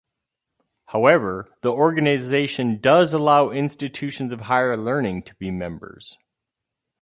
[0.87, 6.17] However, the organization does allow institutions of higher learning to be members.